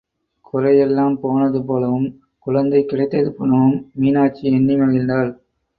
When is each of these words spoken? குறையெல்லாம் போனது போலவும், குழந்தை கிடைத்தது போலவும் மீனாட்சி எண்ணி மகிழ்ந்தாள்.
குறையெல்லாம் 0.45 1.19
போனது 1.19 1.59
போலவும், 1.63 2.09
குழந்தை 2.39 2.81
கிடைத்தது 2.85 3.31
போலவும் 3.33 3.79
மீனாட்சி 3.95 4.45
எண்ணி 4.51 4.77
மகிழ்ந்தாள். 4.77 5.31